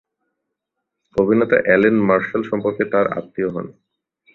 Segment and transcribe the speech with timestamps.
[1.15, 3.65] অভিনেতা Allen Marshall সম্পর্কে তার আত্মীয় হন।